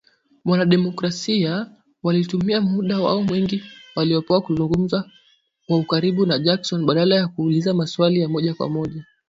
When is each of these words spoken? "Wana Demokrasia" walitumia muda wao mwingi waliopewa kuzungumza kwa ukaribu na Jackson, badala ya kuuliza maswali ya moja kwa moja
"Wana 0.45 0.65
Demokrasia" 0.65 1.71
walitumia 2.03 2.61
muda 2.61 2.99
wao 2.99 3.23
mwingi 3.23 3.63
waliopewa 3.95 4.41
kuzungumza 4.41 5.09
kwa 5.67 5.77
ukaribu 5.77 6.25
na 6.25 6.39
Jackson, 6.39 6.85
badala 6.85 7.15
ya 7.15 7.27
kuuliza 7.27 7.73
maswali 7.73 8.19
ya 8.19 8.29
moja 8.29 8.53
kwa 8.53 8.69
moja 8.69 9.05